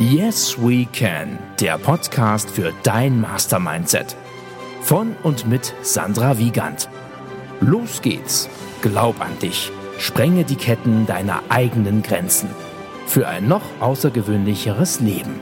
[0.00, 4.14] Yes We Can, der Podcast für dein Mastermindset.
[4.80, 6.88] Von und mit Sandra Wiegand.
[7.60, 8.48] Los geht's.
[8.80, 9.72] Glaub an dich.
[9.98, 12.48] Sprenge die Ketten deiner eigenen Grenzen.
[13.08, 15.40] Für ein noch außergewöhnlicheres Leben.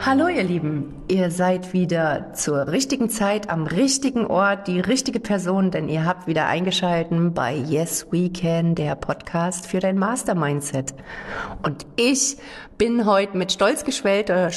[0.00, 5.70] Hallo ihr Lieben, ihr seid wieder zur richtigen Zeit am richtigen Ort, die richtige Person,
[5.70, 10.94] denn ihr habt wieder eingeschalten bei Yes We Can, der Podcast für dein Master Mindset.
[11.62, 12.36] Und ich
[12.78, 14.50] bin heute mit stolz geschwellter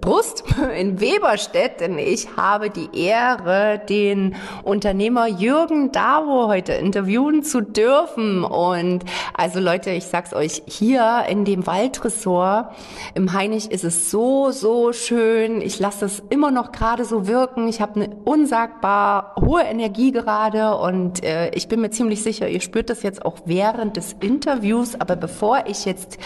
[0.00, 0.44] Brust
[0.76, 8.44] in Weberstedt, denn ich habe die Ehre, den Unternehmer Jürgen Davo heute interviewen zu dürfen.
[8.44, 12.74] Und also Leute, ich sag's euch, hier in dem Waldressort
[13.14, 15.62] im Heinig ist es so, so schön.
[15.62, 17.68] Ich lasse es immer noch gerade so wirken.
[17.68, 22.62] Ich habe eine unsagbar hohe Energie gerade und äh, ich bin mir ziemlich sicher, ihr
[22.62, 24.98] spürt das jetzt auch während des Interviews.
[24.98, 26.18] Aber bevor ich jetzt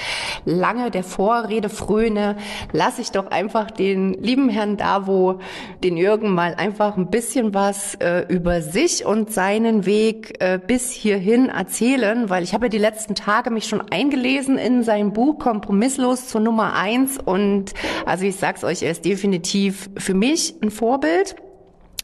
[0.45, 2.37] lange der Vor Vorrede fröne,
[2.73, 5.41] lasse ich doch einfach den lieben Herrn Davo,
[5.83, 10.93] den Jürgen, mal einfach ein bisschen was äh, über sich und seinen Weg äh, bis
[10.93, 15.41] hierhin erzählen, weil ich habe ja die letzten Tage mich schon eingelesen in sein Buch
[15.41, 20.71] Kompromisslos zur Nummer eins und also ich sag's euch, er ist definitiv für mich ein
[20.71, 21.37] Vorbild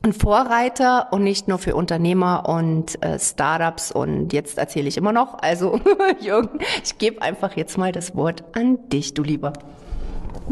[0.02, 3.92] ein Vorreiter und nicht nur für Unternehmer und äh, Startups.
[3.92, 5.38] Und jetzt erzähle ich immer noch.
[5.40, 5.80] Also
[6.20, 9.52] Jürgen, ich gebe einfach jetzt mal das Wort an dich, du Lieber.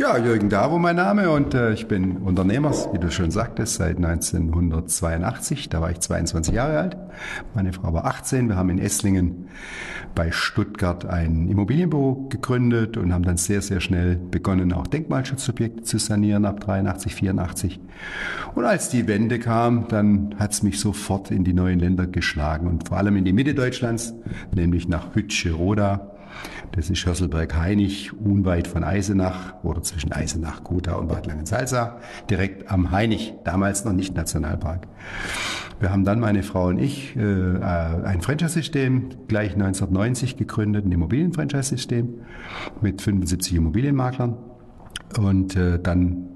[0.01, 3.99] Ja, Jürgen Davo mein Name und äh, ich bin Unternehmer, wie du schon sagtest, seit
[3.99, 5.69] 1982.
[5.69, 6.97] Da war ich 22 Jahre alt.
[7.55, 8.49] Meine Frau war 18.
[8.49, 9.49] Wir haben in Esslingen
[10.15, 15.99] bei Stuttgart ein Immobilienbüro gegründet und haben dann sehr, sehr schnell begonnen, auch Denkmalschutzobjekte zu
[15.99, 17.79] sanieren ab 83, 84.
[18.55, 22.69] Und als die Wende kam, dann hat es mich sofort in die neuen Länder geschlagen
[22.69, 24.15] und vor allem in die Mitte Deutschlands,
[24.55, 26.10] nämlich nach Hütsche, Roda
[26.73, 32.91] das ist Hösselberg-Heinig, unweit von Eisenach oder zwischen Eisenach, Gotha und Bad Langensalza, direkt am
[32.91, 34.87] Heinig, damals noch nicht Nationalpark.
[35.81, 42.21] Wir haben dann, meine Frau und ich, äh, ein Franchise-System gleich 1990 gegründet, ein Immobilien-Franchise-System
[42.83, 44.37] mit 75 Immobilienmaklern
[45.19, 46.27] und äh, dann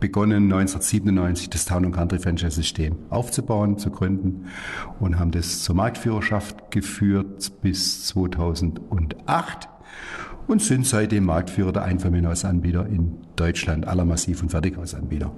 [0.00, 4.46] begonnen 1997 das Town Country Franchise System aufzubauen, zu gründen
[4.98, 9.68] und haben das zur Marktführerschaft geführt bis 2008
[10.46, 15.30] und sind seitdem Marktführer der Einfamilienhausanbieter in Deutschland, aller Massiv- und Fertighausanbieter.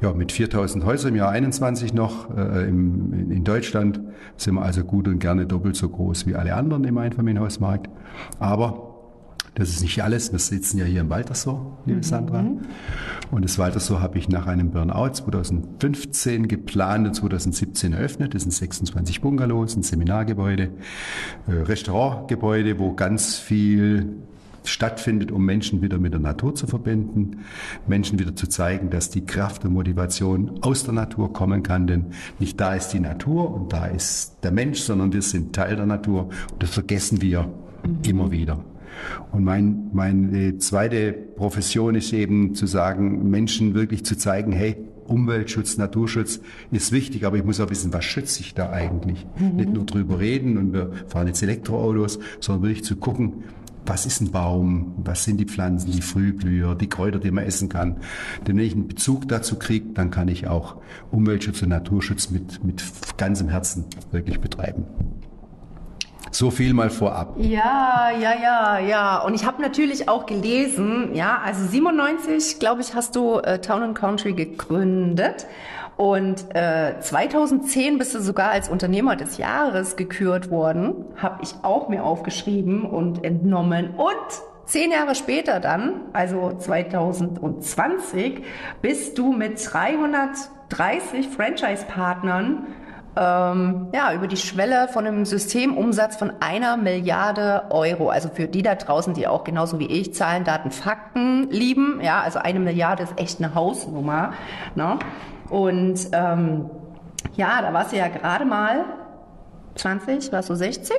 [0.00, 4.00] Ja, mit 4000 Häusern im Jahr 21 noch äh, im, in Deutschland
[4.36, 7.88] sind wir also gut und gerne doppelt so groß wie alle anderen im Einfamilienhausmarkt.
[8.40, 8.91] Aber
[9.54, 10.32] das ist nicht alles.
[10.32, 12.02] Wir sitzen ja hier im Waltersor, liebe mhm.
[12.02, 12.44] Sandra.
[13.30, 18.34] Und das Waltersor habe ich nach einem Burnout 2015 geplant und 2017 eröffnet.
[18.34, 20.70] Das sind 26 Bungalows, ein Seminargebäude,
[21.46, 24.16] äh, Restaurantgebäude, wo ganz viel
[24.64, 27.38] stattfindet, um Menschen wieder mit der Natur zu verbinden,
[27.86, 32.06] Menschen wieder zu zeigen, dass die Kraft und Motivation aus der Natur kommen kann, denn
[32.38, 35.86] nicht da ist die Natur und da ist der Mensch, sondern wir sind Teil der
[35.86, 37.42] Natur und das vergessen wir
[37.82, 37.98] mhm.
[38.04, 38.64] immer wieder.
[39.30, 44.76] Und mein, meine zweite Profession ist eben zu sagen, Menschen wirklich zu zeigen, hey,
[45.06, 49.26] Umweltschutz, Naturschutz ist wichtig, aber ich muss auch wissen, was schütze ich da eigentlich?
[49.38, 49.56] Mhm.
[49.56, 53.44] Nicht nur drüber reden und wir fahren jetzt Elektroautos, sondern wirklich zu gucken,
[53.84, 57.68] was ist ein Baum, was sind die Pflanzen, die Frühblüher, die Kräuter, die man essen
[57.68, 57.96] kann.
[58.46, 60.76] Denn wenn ich einen Bezug dazu kriege, dann kann ich auch
[61.10, 62.82] Umweltschutz und Naturschutz mit, mit
[63.16, 64.84] ganzem Herzen wirklich betreiben.
[66.32, 67.34] So viel mal vorab.
[67.36, 69.18] Ja, ja, ja, ja.
[69.22, 73.82] Und ich habe natürlich auch gelesen, ja, also 97, glaube ich, hast du äh, Town
[73.82, 75.46] and Country gegründet.
[75.98, 81.04] Und äh, 2010 bist du sogar als Unternehmer des Jahres gekürt worden.
[81.16, 83.90] Habe ich auch mir aufgeschrieben und entnommen.
[83.96, 88.44] Und Zehn Jahre später dann, also 2020,
[88.80, 92.68] bist du mit 330 Franchise-Partnern
[93.14, 98.08] ähm, ja, über die Schwelle von einem Systemumsatz von einer Milliarde Euro.
[98.08, 102.00] Also für die da draußen, die auch genauso wie ich Zahlen, Daten, Fakten lieben.
[102.02, 104.32] Ja, also eine Milliarde ist echt eine Hausnummer.
[104.74, 104.98] Ne?
[105.50, 106.70] Und ähm,
[107.34, 108.84] ja, da warst du ja gerade mal
[109.74, 110.96] 20, warst du 60?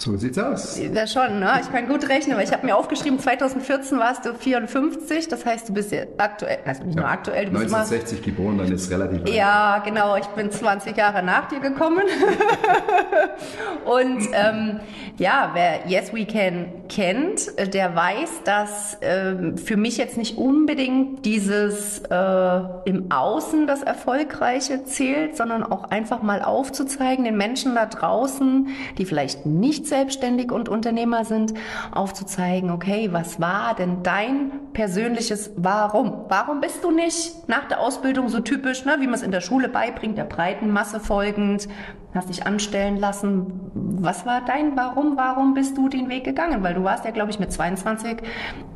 [0.00, 0.78] So sieht's aus.
[0.78, 1.60] Ja, schon, ne?
[1.60, 5.68] Ich kann gut rechnen, weil ich habe mir aufgeschrieben, 2014 warst du 54, das heißt,
[5.68, 8.90] du bist aktuell, also nicht ja, nur aktuell, du bist 1960 immer, geboren, dann ist
[8.90, 9.84] relativ Ja, alt.
[9.84, 12.04] genau, ich bin 20 Jahre nach dir gekommen.
[13.84, 14.80] Und ähm,
[15.18, 20.38] ja, wer Yes We Can kennt, äh, der weiß, dass ähm, für mich jetzt nicht
[20.38, 27.74] unbedingt dieses äh, im Außen das Erfolgreiche zählt, sondern auch einfach mal aufzuzeigen, den Menschen
[27.74, 31.52] da draußen, die vielleicht nichts selbstständig und Unternehmer sind,
[31.92, 36.24] aufzuzeigen, okay, was war denn dein persönliches Warum?
[36.28, 39.42] Warum bist du nicht nach der Ausbildung so typisch, ne, wie man es in der
[39.42, 41.68] Schule beibringt, der breiten Masse folgend,
[42.14, 43.70] hast dich anstellen lassen.
[43.74, 45.16] Was war dein Warum?
[45.16, 46.62] Warum bist du den Weg gegangen?
[46.62, 48.18] Weil du warst ja, glaube ich, mit 22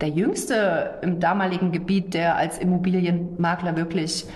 [0.01, 4.27] der Jüngste im damaligen Gebiet, der als Immobilienmakler wirklich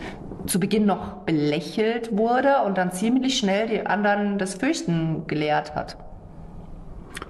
[0.46, 5.96] zu Beginn noch belächelt wurde und dann ziemlich schnell die anderen das Fürchten gelehrt hat.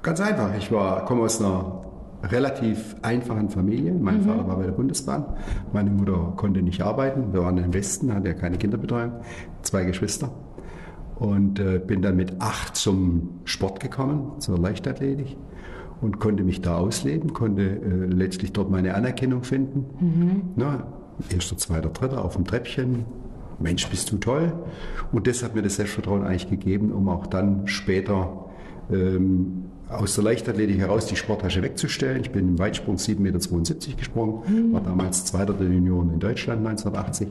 [0.03, 0.57] Ganz einfach.
[0.57, 1.83] Ich war, komme aus einer
[2.23, 3.95] relativ einfachen Familie.
[3.95, 4.23] Mein mhm.
[4.23, 5.25] Vater war bei der Bundesbahn.
[5.73, 7.33] Meine Mutter konnte nicht arbeiten.
[7.33, 9.13] Wir waren im Westen, hatte ja keine Kinderbetreuung.
[9.63, 10.31] Zwei Geschwister.
[11.17, 15.37] Und äh, bin dann mit acht zum Sport gekommen, zur Leichtathletik.
[16.01, 19.87] Und konnte mich da ausleben, konnte äh, letztlich dort meine Anerkennung finden.
[19.99, 20.43] Mhm.
[20.55, 20.87] Na,
[21.29, 23.05] erster, zweiter, dritter auf dem Treppchen.
[23.59, 24.53] Mensch, bist du toll.
[25.11, 28.48] Und das hat mir das Selbstvertrauen eigentlich gegeben, um auch dann später
[28.93, 32.21] ähm, aus der Leichtathletik heraus die Sporttasche wegzustellen.
[32.21, 34.73] Ich bin im Weitsprung 7,72 Meter gesprungen, mhm.
[34.73, 37.29] war damals Zweiter der Union in Deutschland 1980.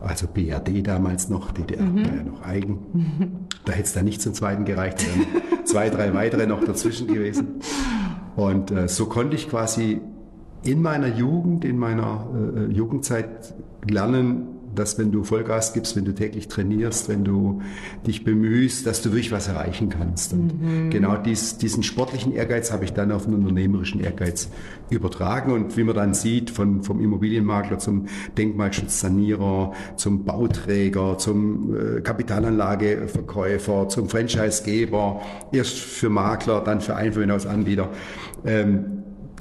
[0.00, 2.04] Also BRD damals noch, DDR mhm.
[2.04, 2.78] war ja noch eigen.
[2.92, 3.30] Mhm.
[3.64, 5.26] Da hätte es dann nicht zum zweiten gereicht, wären
[5.64, 7.60] zwei, drei weitere noch dazwischen gewesen.
[8.36, 10.00] Und äh, so konnte ich quasi
[10.62, 13.54] in meiner Jugend, in meiner äh, äh Jugendzeit
[13.88, 17.62] lernen, dass wenn du Vollgas gibst, wenn du täglich trainierst, wenn du
[18.06, 20.32] dich bemühst, dass du wirklich was erreichen kannst.
[20.32, 20.90] Und mhm.
[20.90, 24.48] genau dies, diesen sportlichen Ehrgeiz habe ich dann auf den unternehmerischen Ehrgeiz
[24.90, 25.52] übertragen.
[25.52, 28.06] Und wie man dann sieht, von, vom Immobilienmakler zum
[28.36, 35.20] Denkmalschutzsanierer, zum Bauträger, zum äh, Kapitalanlageverkäufer, zum Franchisegeber,
[35.52, 37.90] erst für Makler, dann für Einfamilienhausanbieter.
[38.44, 38.97] Ähm,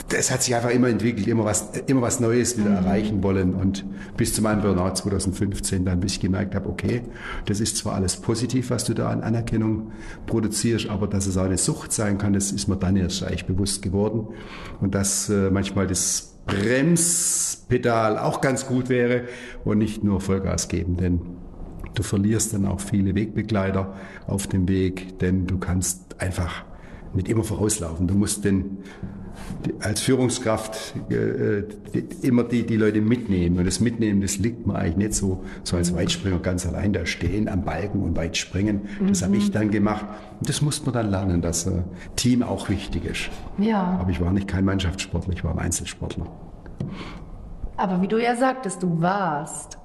[0.10, 2.76] das hat sich einfach immer entwickelt, immer was, immer was Neues wieder mhm.
[2.78, 3.54] erreichen wollen.
[3.54, 7.02] Und bis zu meinem Burnout 2015 dann, bis ich gemerkt habe, okay,
[7.46, 9.92] das ist zwar alles positiv, was du da an Anerkennung
[10.26, 13.46] produzierst, aber dass es auch eine Sucht sein kann, das ist mir dann erst eigentlich
[13.46, 14.28] bewusst geworden.
[14.80, 19.24] Und dass äh, manchmal das Bremspedal auch ganz gut wäre
[19.66, 21.22] und nicht nur Vollgas geben, denn
[21.94, 23.96] du verlierst dann auch viele Wegbegleiter
[24.28, 26.64] auf dem Weg, denn du kannst einfach
[27.14, 28.08] nicht immer vorauslaufen.
[28.08, 28.78] Du musst den
[29.80, 31.64] als Führungskraft äh,
[32.22, 33.58] immer die, die Leute mitnehmen.
[33.58, 37.06] Und das Mitnehmen, das liegt mir eigentlich nicht so, so als Weitspringer ganz allein da
[37.06, 38.82] stehen am Balken und weit springen.
[39.08, 39.26] Das mhm.
[39.26, 40.06] habe ich dann gemacht.
[40.40, 41.82] Und das musste man dann lernen, dass äh,
[42.16, 43.30] Team auch wichtig ist.
[43.58, 43.98] Ja.
[44.00, 46.28] Aber ich war nicht kein Mannschaftssportler, ich war ein Einzelsportler.
[47.76, 49.78] Aber wie du ja sagtest, du warst.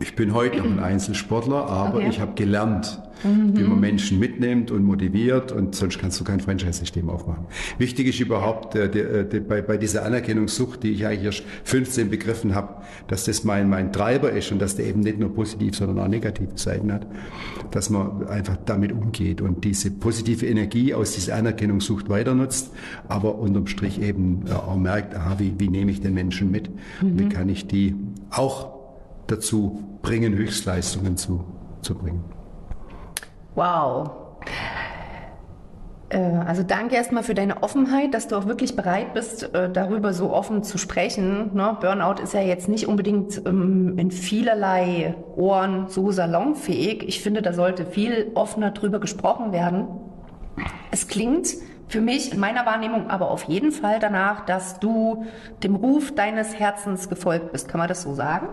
[0.00, 2.08] Ich bin heute noch ein Einzelsportler, aber okay.
[2.08, 3.56] ich habe gelernt, mhm.
[3.56, 7.46] wie man Menschen mitnimmt und motiviert und sonst kannst du kein Franchise-System aufmachen.
[7.78, 11.42] Wichtig ist überhaupt äh, die, äh, die, bei, bei dieser Anerkennungssucht, die ich eigentlich erst
[11.64, 15.34] 15 begriffen habe, dass das mein, mein Treiber ist und dass der eben nicht nur
[15.34, 17.06] positiv, sondern auch negative Seiten hat,
[17.70, 22.70] dass man einfach damit umgeht und diese positive Energie aus dieser Anerkennungssucht weiter nutzt,
[23.08, 26.70] aber unterm Strich eben äh, auch merkt, aha, wie, wie nehme ich den Menschen mit?
[27.02, 27.18] Mhm.
[27.18, 27.94] Wie kann ich die
[28.30, 28.80] auch
[29.26, 31.44] dazu bringen, Höchstleistungen zu,
[31.82, 32.39] zu bringen?
[33.60, 34.10] Wow.
[36.08, 40.14] Äh, also danke erstmal für deine Offenheit, dass du auch wirklich bereit bist, äh, darüber
[40.14, 41.50] so offen zu sprechen.
[41.52, 41.76] Ne?
[41.78, 47.06] Burnout ist ja jetzt nicht unbedingt ähm, in vielerlei Ohren so salonfähig.
[47.06, 49.88] Ich finde, da sollte viel offener drüber gesprochen werden.
[50.90, 51.48] Es klingt
[51.88, 55.26] für mich in meiner Wahrnehmung aber auf jeden Fall danach, dass du
[55.62, 57.68] dem Ruf deines Herzens gefolgt bist.
[57.68, 58.48] Kann man das so sagen?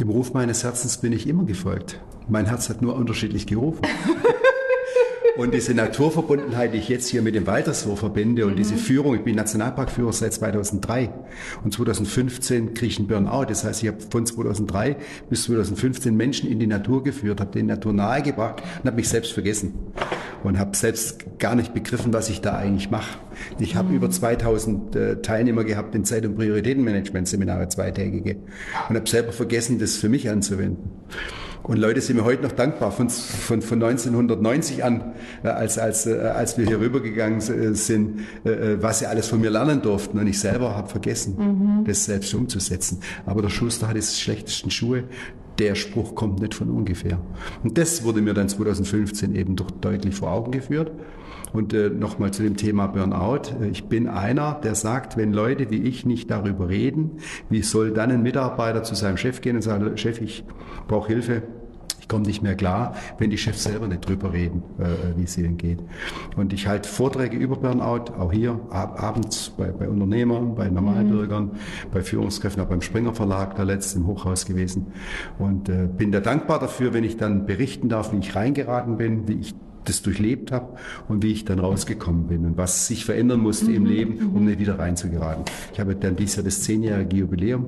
[0.00, 2.00] Dem Ruf meines Herzens bin ich immer gefolgt.
[2.28, 3.82] Mein Herz hat nur unterschiedlich gerufen.
[5.36, 8.56] Und diese Naturverbundenheit, die ich jetzt hier mit dem Walterswurf verbinde und mhm.
[8.56, 11.10] diese Führung, ich bin Nationalparkführer seit 2003
[11.62, 13.44] und 2015 kriege ich einen Burnout.
[13.44, 14.96] Das heißt, ich habe von 2003
[15.28, 19.32] bis 2015 Menschen in die Natur geführt, habe den Natur nahegebracht und habe mich selbst
[19.32, 19.74] vergessen
[20.42, 23.18] und habe selbst gar nicht begriffen, was ich da eigentlich mache.
[23.58, 23.96] Ich habe mhm.
[23.96, 28.36] über 2000 äh, Teilnehmer gehabt in Zeit- und Prioritätenmanagement-Seminare, zweitägige
[28.88, 30.90] und habe selber vergessen, das für mich anzuwenden.
[31.66, 36.06] Und Leute sind mir heute noch dankbar von, von, von 1990 an, äh, als, als,
[36.06, 40.18] äh, als wir hier rübergegangen äh, sind, was sie alles von mir lernen durften.
[40.18, 41.84] Und ich selber habe vergessen, mhm.
[41.84, 43.00] das selbst umzusetzen.
[43.24, 45.04] Aber der Schuster hat die schlechtesten Schuhe.
[45.58, 47.18] Der Spruch kommt nicht von ungefähr.
[47.64, 50.92] Und das wurde mir dann 2015 eben doch deutlich vor Augen geführt.
[51.52, 53.64] Und äh, nochmal zu dem Thema Burnout.
[53.72, 57.18] Ich bin einer, der sagt, wenn Leute wie ich nicht darüber reden,
[57.50, 60.44] wie soll dann ein Mitarbeiter zu seinem Chef gehen und sagen, Chef, ich
[60.86, 61.42] brauche Hilfe,
[62.06, 65.36] ich komme nicht mehr klar, wenn die Chefs selber nicht drüber reden, äh, wie es
[65.36, 65.80] ihnen geht.
[66.36, 71.46] Und ich halte Vorträge über Burnout, auch hier ab, abends bei, bei Unternehmern, bei Normalbürgern,
[71.46, 71.50] mhm.
[71.92, 74.86] bei Führungskräften, auch beim Springer Verlag, der letzte im Hochhaus gewesen.
[75.40, 79.26] Und äh, bin da dankbar dafür, wenn ich dann berichten darf, wie ich reingeraten bin,
[79.26, 80.76] wie ich das durchlebt habe
[81.08, 84.60] und wie ich dann rausgekommen bin und was sich verändern musste im Leben, um nicht
[84.60, 85.44] wieder reinzugeraten.
[85.72, 87.66] Ich habe dann dieses Jahr das zehnjährige Jubiläum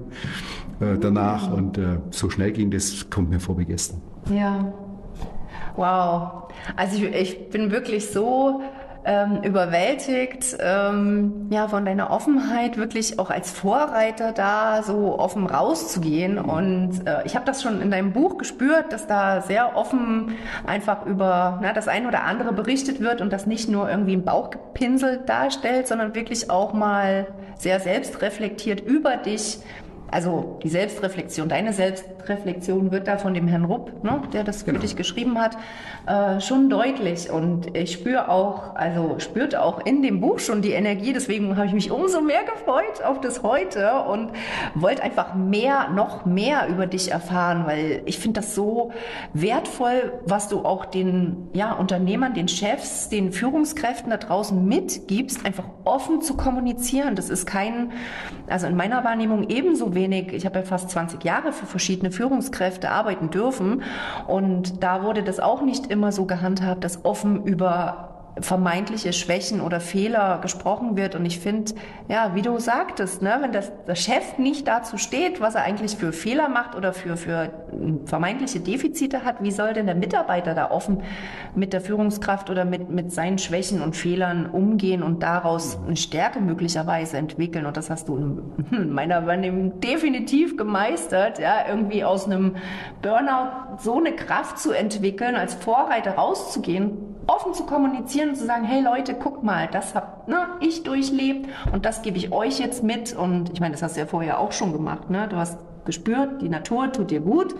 [0.80, 4.00] äh, danach und äh, so schnell ging das, kommt mir vor wie gestern.
[4.32, 4.72] Ja.
[5.76, 6.50] Wow.
[6.76, 8.60] Also ich, ich bin wirklich so
[9.04, 16.38] ähm, überwältigt ähm, ja, von deiner Offenheit, wirklich auch als Vorreiter da so offen rauszugehen.
[16.38, 20.32] Und äh, ich habe das schon in deinem Buch gespürt, dass da sehr offen
[20.66, 24.24] einfach über na, das eine oder andere berichtet wird und das nicht nur irgendwie im
[24.24, 29.58] Bauch gepinselt darstellt, sondern wirklich auch mal sehr selbstreflektiert über dich
[30.10, 34.78] also die Selbstreflexion, deine Selbstreflexion wird da von dem Herrn Rupp, ne, der das genau.
[34.78, 35.56] für dich geschrieben hat,
[36.06, 37.30] äh, schon deutlich.
[37.30, 41.12] Und ich spüre auch, also spürte auch in dem Buch schon die Energie.
[41.12, 44.32] Deswegen habe ich mich umso mehr gefreut auf das heute und
[44.74, 48.92] wollte einfach mehr, noch mehr über dich erfahren, weil ich finde das so
[49.34, 55.64] wertvoll, was du auch den ja, Unternehmern, den Chefs, den Führungskräften da draußen mitgibst, einfach
[55.84, 57.14] offen zu kommunizieren.
[57.14, 57.92] Das ist kein,
[58.48, 62.90] also in meiner Wahrnehmung ebenso wenig, ich habe ja fast 20 Jahre für verschiedene Führungskräfte
[62.90, 63.82] arbeiten dürfen.
[64.26, 69.80] Und da wurde das auch nicht immer so gehandhabt, dass offen über vermeintliche Schwächen oder
[69.80, 71.14] Fehler gesprochen wird.
[71.14, 71.72] Und ich finde,
[72.08, 75.96] ja, wie du sagtest, ne, wenn das, der Chef nicht dazu steht, was er eigentlich
[75.96, 77.50] für Fehler macht oder für, für
[78.04, 81.02] vermeintliche Defizite hat, wie soll denn der Mitarbeiter da offen
[81.54, 86.40] mit der Führungskraft oder mit, mit seinen Schwächen und Fehlern umgehen und daraus eine Stärke
[86.40, 87.66] möglicherweise entwickeln?
[87.66, 88.16] Und das hast du
[88.70, 92.56] in meiner Wahrnehmung definitiv gemeistert, ja, irgendwie aus einem
[93.02, 98.64] Burnout so eine Kraft zu entwickeln, als Vorreiter rauszugehen offen zu kommunizieren und zu sagen,
[98.64, 102.82] hey Leute, guckt mal, das habe ne, ich durchlebt und das gebe ich euch jetzt
[102.82, 103.14] mit.
[103.14, 105.10] Und ich meine, das hast du ja vorher auch schon gemacht.
[105.10, 105.28] Ne?
[105.28, 107.54] Du hast gespürt, die Natur tut dir gut.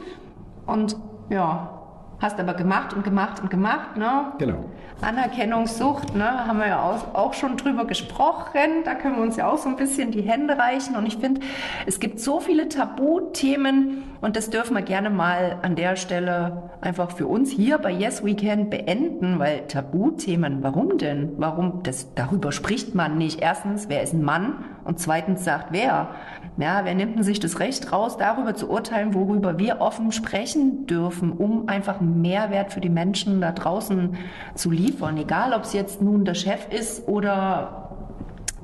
[0.67, 0.97] Und
[1.31, 1.79] ja,
[2.21, 4.33] Hast aber gemacht und gemacht und gemacht, ne?
[4.39, 4.65] Genau.
[5.01, 6.49] Anerkennungssucht, ne?
[6.49, 6.83] Haben wir ja
[7.13, 8.83] auch schon drüber gesprochen.
[8.85, 10.97] Da können wir uns ja auch so ein bisschen die Hände reichen.
[10.97, 11.43] Und ich finde,
[11.87, 17.13] es gibt so viele Tabuthemen und das dürfen wir gerne mal an der Stelle einfach
[17.13, 21.35] für uns hier bei Yes We Can beenden, weil Tabuthemen, warum denn?
[21.37, 21.83] Warum?
[21.85, 23.41] Das, darüber spricht man nicht.
[23.41, 24.65] Erstens, wer ist ein Mann?
[24.85, 26.09] Und zweitens sagt wer?
[26.57, 30.87] Ja, wer nimmt denn sich das Recht raus, darüber zu urteilen, worüber wir offen sprechen
[30.87, 34.17] dürfen, um einfach Mehrwert für die Menschen da draußen
[34.55, 35.17] zu liefern?
[35.17, 37.91] Egal, ob es jetzt nun der Chef ist oder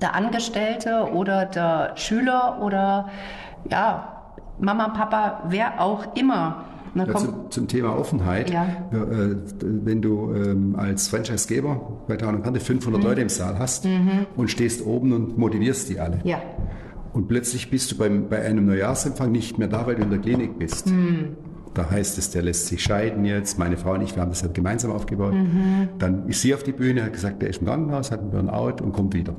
[0.01, 3.11] der Angestellte oder der Schüler oder
[3.71, 4.13] ja,
[4.59, 6.65] Mama, Papa, wer auch immer.
[6.95, 8.51] Ja, zum, zum, Thema Offenheit.
[8.51, 8.67] Ja.
[8.93, 13.09] Äh, wenn du ähm, als Franchisegeber bei Town Kante 500 mhm.
[13.09, 14.27] Leute im Saal hast mhm.
[14.37, 16.21] und stehst oben und motivierst die alle.
[16.23, 16.41] Ja.
[17.13, 20.21] Und plötzlich bist du beim, bei einem Neujahrsempfang nicht mehr da, weil du in der
[20.21, 20.87] Klinik bist.
[20.89, 21.37] Mhm.
[21.75, 23.59] Da heißt es, der lässt sich scheiden jetzt.
[23.59, 25.35] Meine Frau und ich, wir haben das halt gemeinsam aufgebaut.
[25.35, 25.89] Mhm.
[25.99, 28.83] Dann ist sie auf die Bühne, hat gesagt, der ist im Krankenhaus, hat einen Burnout
[28.83, 29.35] und kommt wieder.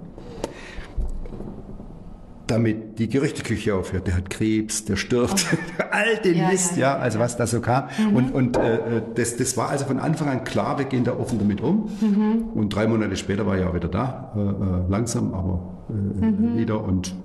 [2.47, 5.83] Damit die Gerüchteküche aufhört, der hat Krebs, der stirbt, oh.
[5.91, 7.85] all den ja, Mist, ja, ja, also was da so kam.
[7.97, 8.15] Mhm.
[8.15, 11.39] Und, und äh, das, das war also von Anfang an klar, wir gehen da offen
[11.39, 11.89] damit um.
[12.01, 12.49] Mhm.
[12.53, 16.57] Und drei Monate später war er ja wieder da, äh, äh langsam, aber äh, mhm.
[16.57, 16.83] wieder.
[16.83, 17.15] Und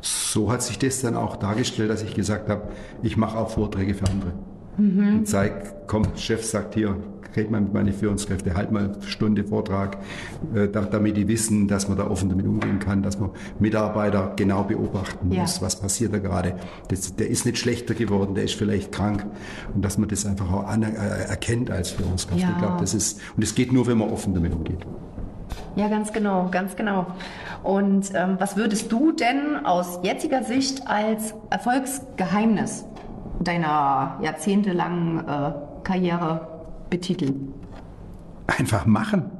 [0.00, 2.62] so hat sich das dann auch dargestellt, dass ich gesagt habe,
[3.02, 4.32] ich mache auch Vorträge für andere.
[4.76, 5.18] Mhm.
[5.18, 6.96] Und zeig, komm, Chef sagt hier,
[7.36, 9.98] red mal mit meinen Führungskräften, halt mal eine Stunde Vortrag,
[10.54, 14.64] äh, damit die wissen, dass man da offen damit umgehen kann, dass man Mitarbeiter genau
[14.64, 15.42] beobachten ja.
[15.42, 16.54] muss, was passiert da gerade.
[16.88, 19.26] Das, der ist nicht schlechter geworden, der ist vielleicht krank
[19.74, 20.86] und dass man das einfach auch an, äh,
[21.28, 22.40] erkennt als Führungskraft.
[22.40, 22.50] Ja.
[22.50, 24.86] Ich glaube, das ist, und es geht nur, wenn man offen damit umgeht.
[25.76, 27.06] Ja, ganz genau, ganz genau.
[27.62, 32.86] Und ähm, was würdest du denn aus jetziger Sicht als Erfolgsgeheimnis
[33.40, 35.52] deiner jahrzehntelangen äh,
[35.82, 36.46] Karriere
[36.90, 37.52] betiteln?
[38.46, 39.30] Einfach machen.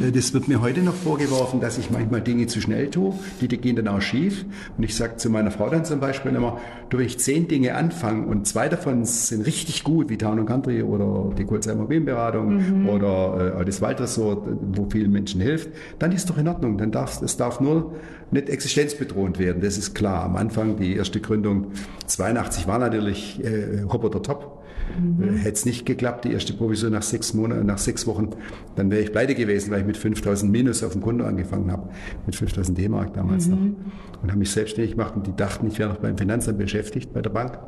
[0.00, 3.48] Äh, das wird mir heute noch vorgeworfen, dass ich manchmal Dinge zu schnell tue, die,
[3.48, 4.44] die gehen dann auch schief.
[4.76, 6.58] Und ich sage zu meiner Frau dann zum Beispiel immer,
[6.90, 10.82] du, wenn ich zehn Dinge anfange und zwei davon sind richtig gut, wie Town Country
[10.82, 12.88] oder die Kurzheimer Immobilienberatung mhm.
[12.88, 16.78] oder äh, das Waldresort, wo vielen Menschen hilft, dann ist doch in Ordnung.
[16.78, 17.94] Dann darf es darf nur
[18.30, 19.62] nicht existenzbedrohend werden.
[19.62, 20.24] Das ist klar.
[20.24, 21.68] Am Anfang, die erste Gründung
[22.06, 24.57] 82 war natürlich äh, Hop oder Top.
[24.98, 25.36] Mhm.
[25.36, 28.30] Hätte es nicht geklappt, die erste Provision nach sechs Monaten, nach sechs Wochen,
[28.76, 31.88] dann wäre ich pleite gewesen, weil ich mit 5000 Minus auf dem Konto angefangen habe.
[32.26, 33.52] Mit 5000 D-Mark damals mhm.
[33.52, 34.22] noch.
[34.22, 37.22] Und habe mich selbstständig gemacht und die dachten, ich wäre noch beim Finanzamt beschäftigt, bei
[37.22, 37.58] der Bank.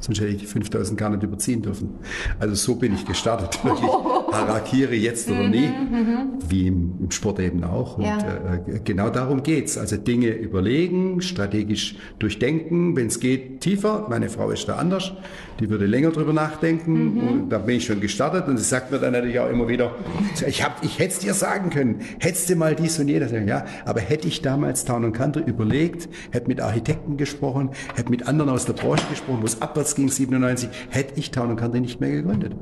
[0.00, 1.90] Sonst hätte ich die 5000 gar nicht überziehen dürfen.
[2.38, 3.58] Also so bin ich gestartet.
[3.64, 3.90] Wirklich
[4.32, 5.70] Harakiri jetzt oder nie,
[6.48, 7.98] wie im, im Sport eben auch.
[7.98, 8.18] Und Ja.
[8.18, 9.78] äh, genau darum geht's.
[9.78, 14.06] Also Dinge überlegen, strategisch durchdenken, wenn es geht, tiefer.
[14.10, 15.12] Meine Frau ist da anders,
[15.60, 17.20] die würde länger drüber nachdenken.
[17.28, 19.94] Und da bin ich schon gestartet und sie sagt mir dann natürlich auch immer wieder,
[20.46, 23.30] ich, hab, ich hätte es dir sagen können, hättest du mal dies und jenes.
[23.32, 28.50] Ja, aber hätte ich damals Town Country überlegt, hätte mit Architekten gesprochen, hätte mit anderen
[28.50, 32.10] aus der Branche gesprochen, wo es abwärts ging, 97, hätte ich Town Country nicht mehr
[32.10, 32.54] gegründet.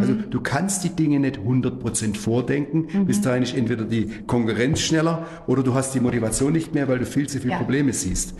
[0.00, 3.06] Also du kannst die Dinge nicht 100% vordenken.
[3.06, 6.98] Bis dahin ist entweder die Konkurrenz schneller oder du hast die Motivation nicht mehr, weil
[7.00, 7.58] du viel zu viele Ja.
[7.58, 8.34] Probleme siehst.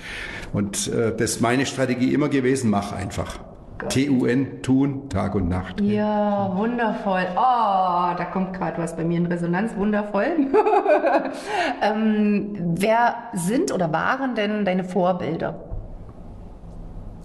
[0.52, 3.40] Und äh, das ist meine Strategie immer gewesen, mach einfach.
[3.88, 5.80] T-U-N, tun, Tag und Nacht.
[5.80, 7.26] Ja, wundervoll.
[7.34, 9.74] Oh, da kommt gerade was bei mir in Resonanz.
[9.74, 10.26] Wundervoll.
[11.82, 15.69] ähm, wer sind oder waren denn deine Vorbilder?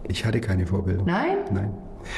[0.07, 1.03] Ich hatte keine Vorbilder.
[1.05, 1.37] Nein?
[1.53, 1.71] Nein.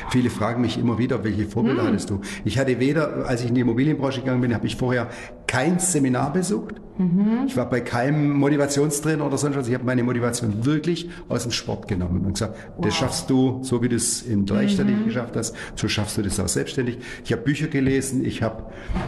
[0.10, 1.88] Viele fragen mich immer wieder, welche Vorbilder Hm.
[1.88, 2.20] hattest du?
[2.44, 5.08] Ich hatte weder, als ich in die Immobilienbranche gegangen bin, habe ich vorher
[5.48, 6.76] kein Seminar besucht.
[6.98, 7.46] Mhm.
[7.48, 9.70] Ich war bei keinem Motivationstrainer oder sonst was.
[9.70, 13.82] Ich habe meine Motivation wirklich aus dem Sport genommen und gesagt, das schaffst du, so
[13.82, 15.06] wie du es im Dreistellig Mhm.
[15.06, 16.98] geschafft hast, so schaffst du das auch selbstständig.
[17.24, 18.64] Ich habe Bücher gelesen, ich habe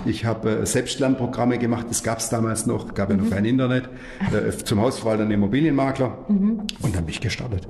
[0.06, 3.24] ich hab, äh, Selbstlernprogramme gemacht, das gab es damals noch, gab ja Mhm.
[3.24, 3.90] noch kein Internet,
[4.32, 6.62] äh, zum Hausverwalter Immobilienmakler Mhm.
[6.84, 7.68] und dann bin ich gestartet.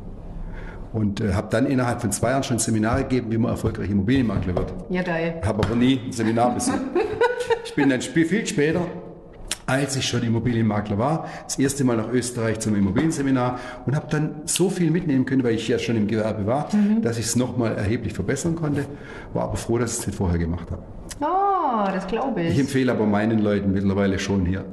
[0.91, 4.55] Und äh, habe dann innerhalb von zwei Jahren schon Seminare gegeben, wie man erfolgreich Immobilienmakler
[4.55, 4.74] wird.
[4.89, 5.39] Ja, geil.
[5.46, 6.79] Habe aber nie ein Seminar besucht.
[7.63, 8.81] ich bin dann viel später,
[9.67, 14.41] als ich schon Immobilienmakler war, das erste Mal nach Österreich zum Immobilienseminar und habe dann
[14.46, 16.69] so viel mitnehmen können, weil ich ja schon im Gewerbe war,
[17.03, 18.86] dass ich es nochmal erheblich verbessern konnte.
[19.34, 20.81] War aber froh, dass ich es nicht vorher gemacht habe.
[21.22, 22.60] Oh, das glaube Ich ich.
[22.62, 24.65] empfehle aber meinen Leuten mittlerweile schon hier,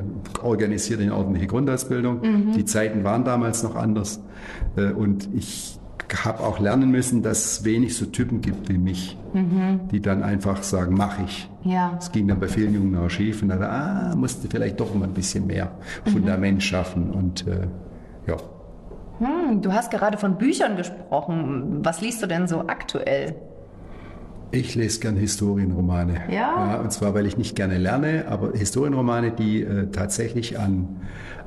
[0.43, 2.53] organisiert eine ordentliche Grundausbildung.
[2.57, 4.21] Die Zeiten waren damals noch anders.
[4.79, 5.79] Äh, Und ich
[6.25, 9.19] habe auch lernen müssen, dass es wenig so Typen gibt wie mich,
[9.91, 11.51] die dann einfach sagen, mach ich.
[11.65, 11.97] Ja.
[11.99, 15.07] Es ging dann bei vielen Jungen auch schief und dann, ah, musste vielleicht doch mal
[15.07, 15.73] ein bisschen mehr
[16.05, 17.67] Fundament schaffen und äh,
[18.27, 18.37] ja.
[19.19, 21.81] Hm, du hast gerade von Büchern gesprochen.
[21.83, 23.35] Was liest du denn so aktuell?
[24.53, 26.23] Ich lese gern Historienromane.
[26.31, 26.77] Ja?
[26.77, 31.01] Und zwar, weil ich nicht gerne lerne, aber Historienromane, die äh, tatsächlich an,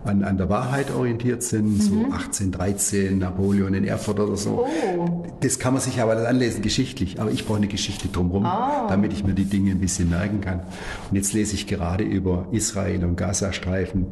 [0.05, 4.65] an, an der Wahrheit orientiert sind, so 1813, Napoleon in Erfurt oder so.
[4.97, 5.25] Oh.
[5.41, 7.19] Das kann man sich aber anlesen, geschichtlich.
[7.19, 10.61] Aber ich brauche eine Geschichte drumherum, damit ich mir die Dinge ein bisschen merken kann.
[11.09, 14.07] Und jetzt lese ich gerade über Israel und Gazastreifen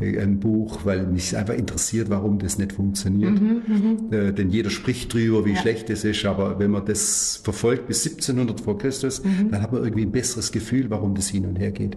[0.00, 3.40] äh, ein Buch, weil mich einfach interessiert, warum das nicht funktioniert.
[4.10, 8.06] Äh, denn jeder spricht drüber, wie schlecht es ist, aber wenn man das verfolgt bis
[8.06, 11.70] 1700 vor Christus, dann hat man irgendwie ein besseres Gefühl, warum das hin und her
[11.70, 11.96] geht.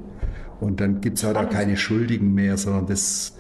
[0.62, 3.34] Und dann gibt es halt auch keine Schuldigen mehr, sondern das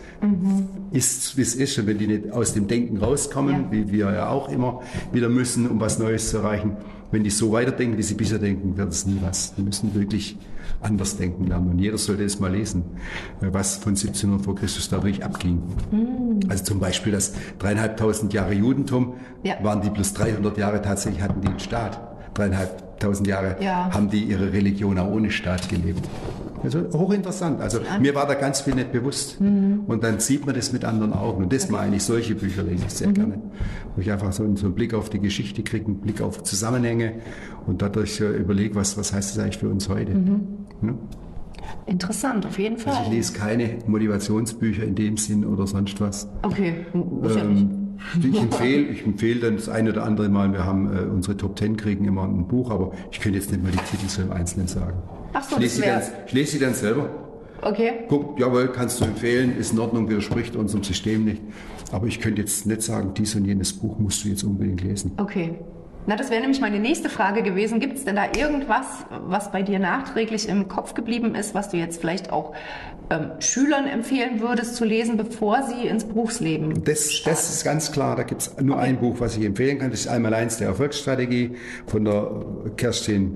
[0.91, 1.77] ist, wie es ist.
[1.79, 3.71] Und wenn die nicht aus dem Denken rauskommen, Ja.
[3.71, 4.81] wie wir ja auch immer
[5.13, 6.77] wieder müssen, um was Neues zu erreichen,
[7.11, 9.53] wenn die so weiterdenken, wie sie bisher denken, wird es nie was.
[9.55, 10.37] Die müssen wirklich
[10.79, 11.69] anders denken lernen.
[11.71, 12.83] Und jeder sollte es mal lesen,
[13.41, 15.61] was von 1700 vor Christus dadurch abging.
[16.49, 19.55] Also zum Beispiel das dreieinhalbtausend Jahre Judentum, Ja.
[19.61, 21.99] waren die plus 300 Jahre tatsächlich, hatten die einen Staat.
[23.01, 23.89] Dreieinhalbtausend Jahre Ja.
[23.91, 26.07] haben die ihre Religion auch ohne Staat gelebt.
[26.63, 27.59] Also hochinteressant.
[27.59, 29.39] Also mir war da ganz viel nicht bewusst.
[29.39, 31.43] Und dann sieht man das mit anderen Augen.
[31.43, 33.39] Und das meine ich, solche Bücher lese ich sehr gerne.
[33.95, 36.43] Wo ich einfach so einen, so einen Blick auf die Geschichte kriege, einen Blick auf
[36.43, 37.13] Zusammenhänge
[37.65, 40.11] und dadurch äh, überlege, was, was heißt das eigentlich für uns heute.
[40.11, 40.93] Ja?
[41.87, 42.93] Interessant, auf jeden Fall.
[42.93, 46.27] Also ich lese keine Motivationsbücher in dem Sinn oder sonst was.
[46.43, 47.65] Okay, muss ja nicht.
[48.15, 51.37] Ähm, ich empfehle, ich empfehle dann das eine oder andere Mal, wir haben äh, unsere
[51.37, 54.21] Top Ten kriegen immer ein Buch, aber ich könnte jetzt nicht mal die Titel so
[54.21, 55.01] im Einzelnen sagen.
[55.33, 57.09] Ach so, ich lese, das dann, ich lese sie dann selber.
[57.61, 57.91] Okay.
[58.09, 61.41] Guck, jawohl, kannst du empfehlen, ist in Ordnung, widerspricht unserem System nicht.
[61.91, 65.11] Aber ich könnte jetzt nicht sagen, dies und jenes Buch musst du jetzt unbedingt lesen.
[65.17, 65.55] Okay.
[66.07, 67.79] Na, das wäre nämlich meine nächste Frage gewesen.
[67.79, 71.77] Gibt es denn da irgendwas, was bei dir nachträglich im Kopf geblieben ist, was du
[71.77, 72.53] jetzt vielleicht auch
[73.11, 78.15] ähm, Schülern empfehlen würdest zu lesen, bevor sie ins Berufsleben Das, das ist ganz klar,
[78.15, 79.91] da gibt es nur ein Buch, was ich empfehlen kann.
[79.91, 82.45] Das ist einmal eins der Erfolgsstrategie von der
[82.77, 83.35] Kerstin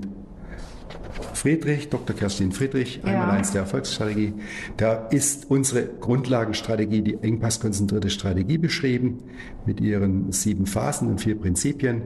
[1.34, 2.16] Friedrich, Dr.
[2.16, 3.30] Kerstin Friedrich, einmal Ja.
[3.30, 4.32] eins der Erfolgsstrategie.
[4.76, 9.18] Da ist unsere Grundlagenstrategie, die engpasskonzentrierte Strategie beschrieben,
[9.66, 12.02] mit ihren sieben Phasen und vier Prinzipien,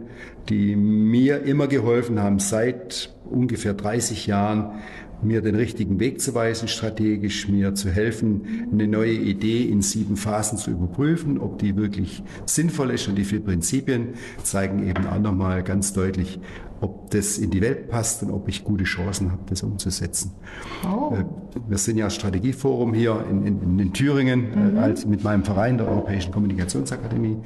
[0.49, 4.73] die mir immer geholfen haben, seit ungefähr 30 Jahren
[5.23, 10.17] mir den richtigen Weg zu weisen, strategisch mir zu helfen, eine neue Idee in sieben
[10.17, 13.07] Phasen zu überprüfen, ob die wirklich sinnvoll ist.
[13.07, 16.41] Und die vier Prinzipien zeigen eben auch nochmal ganz deutlich,
[16.81, 20.33] ob das in die Welt passt und ob ich gute Chancen habe, das umzusetzen.
[20.85, 21.15] Oh.
[21.15, 21.25] Äh,
[21.69, 25.89] Wir sind ja Strategieforum hier in, in, in Thüringen äh, als mit meinem Verein der
[25.89, 27.37] Europäischen Kommunikationsakademie.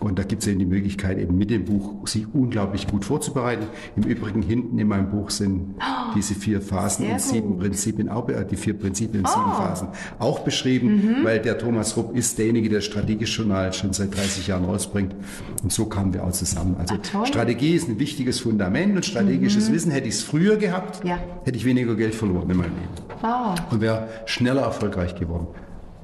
[0.00, 3.66] Und da gibt es eben die Möglichkeit, eben mit dem Buch sich unglaublich gut vorzubereiten.
[3.96, 5.74] Im Übrigen hinten in meinem Buch sind
[6.16, 7.60] diese vier Phasen und sieben gut.
[7.60, 12.16] Prinzipien, auch, äh, die vier Prinzipien und sieben Phasen auch beschrieben, weil der Thomas Rupp
[12.16, 15.14] ist derjenige, der Strategisch Journal schon seit 30 Jahren rausbringt.
[15.62, 16.76] Und so kamen wir auch zusammen.
[16.78, 17.26] Also toll.
[17.26, 21.18] Strategie ist ein wichtiges Fundament und strategisches Wissen hätte ich es früher gehabt, Ja.
[21.44, 22.88] hätte ich weniger Geld verloren in meinem Leben
[23.22, 23.54] Wow.
[23.70, 25.46] und wäre schneller erfolgreich geworden.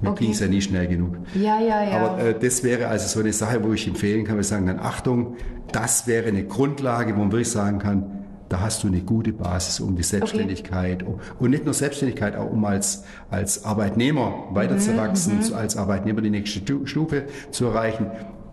[0.02, 0.24] Mir Okay.
[0.24, 1.16] ging es ja nie schnell genug.
[1.34, 1.96] Ja, ja, ja.
[1.96, 4.78] Aber äh, das wäre also so eine Sache, wo ich empfehlen kann, wir sagen dann,
[4.78, 5.36] Achtung,
[5.72, 8.04] das wäre eine Grundlage, wo man wirklich sagen kann,
[8.50, 12.48] da hast du eine gute Basis, um die Selbstständigkeit um, und nicht nur Selbstständigkeit, auch
[12.50, 18.06] um als, als Arbeitnehmer weiterzuwachsen, zu- als Arbeitnehmer die nächste Stu- Stufe zu erreichen.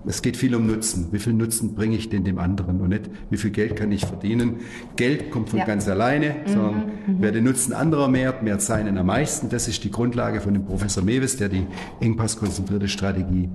[0.06, 1.08] Es geht viel um Nutzen.
[1.12, 4.06] Wie viel Nutzen bringe ich denn dem anderen und nicht, wie viel Geld kann ich
[4.06, 4.58] verdienen?
[4.96, 5.66] Geld kommt von Ja.
[5.66, 9.50] ganz alleine, sondern wer den Nutzen anderer mehrt, mehrt seinen am meisten.
[9.50, 11.66] Das ist die Grundlage von dem Professor Mewes, der die
[12.02, 13.50] engpasskonzentrierte Strategie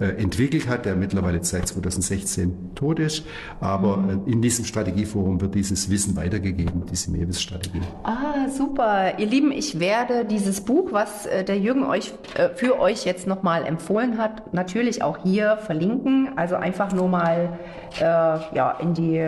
[0.00, 3.24] äh, entwickelt hat, der mittlerweile seit 2016 tot ist.
[3.60, 7.80] Aber äh, in diesem Strategieforum wird dieses Wissen weitergegeben, diese Mewes-Strategie.
[8.02, 9.18] Ah, super.
[9.18, 13.26] Ihr Lieben, ich werde dieses Buch, was äh, der Jürgen euch äh, für euch jetzt
[13.28, 15.93] nochmal empfohlen hat, natürlich auch hier verlinken.
[16.36, 17.58] Also einfach nur mal
[17.98, 19.24] äh, ja, in die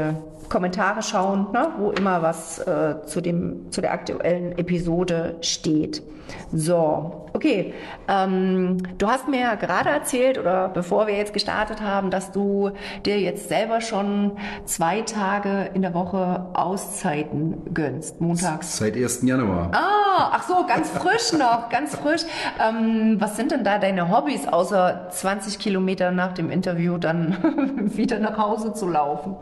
[0.48, 6.02] Kommentare schauen, ne, wo immer was äh, zu, dem, zu der aktuellen Episode steht.
[6.52, 7.74] So, okay.
[8.08, 12.70] Ähm, du hast mir ja gerade erzählt, oder bevor wir jetzt gestartet haben, dass du
[13.04, 14.32] dir jetzt selber schon
[14.64, 18.76] zwei Tage in der Woche Auszeiten gönnst, montags.
[18.76, 19.22] Seit 1.
[19.22, 19.70] Januar.
[19.72, 22.22] Ah, ach so, ganz frisch noch, ganz frisch.
[22.60, 27.36] Ähm, was sind denn da deine Hobbys, außer 20 Kilometer nach dem Interview dann
[27.96, 29.36] wieder nach Hause zu laufen?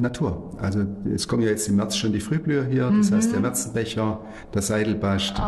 [0.00, 0.50] Natur.
[0.60, 0.80] Also
[1.14, 4.20] es kommen ja jetzt im März schon die Frühblüher hier, das heißt der Märzenbecher,
[4.54, 5.40] der Seidelbast,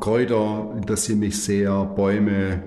[0.00, 0.33] Kräuter
[0.76, 2.62] interessieren mich sehr, Bäume,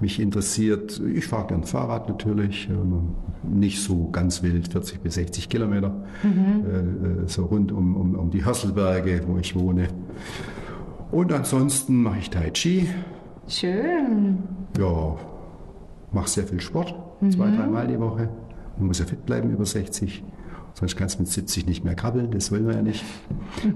[0.00, 5.48] mich interessiert, ich fahre gern Fahrrad natürlich, ähm, nicht so ganz wild, 40 bis 60
[5.48, 6.78] Kilometer, äh,
[7.24, 9.88] äh, so rund um, um, um die Hösselberge, wo ich wohne.
[11.10, 12.88] Und ansonsten mache ich Tai Chi,
[13.46, 14.38] Schön.
[14.78, 15.16] ja,
[16.12, 16.94] mache sehr viel Sport,
[17.30, 18.28] zwei, dreimal die Woche.
[18.76, 20.22] Man muss ja fit bleiben über 60.
[20.78, 23.04] Sonst kannst du mit 70 nicht mehr krabbeln, das wollen wir ja nicht.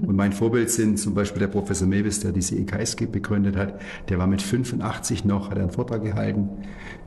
[0.05, 3.77] Und mein Vorbild sind zum Beispiel der Professor Mewis, der diese EKSG begründet hat.
[4.07, 6.47] Der war mit 85 noch, hat einen Vortrag gehalten,